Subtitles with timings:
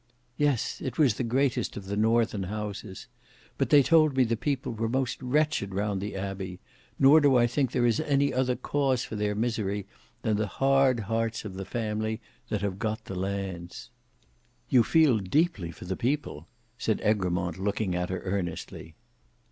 [0.35, 3.05] "Yes; it was the greatest of the Northern Houses.
[3.59, 6.59] But they told me the people were most wretched round the Abbey;
[6.97, 9.85] nor do I think there is any other cause for their misery,
[10.23, 12.19] than the hard hearts of the family
[12.49, 13.91] that have got the lands."
[14.69, 16.47] "You feel deeply for the people!"
[16.79, 18.95] said Egremont looking at her earnestly.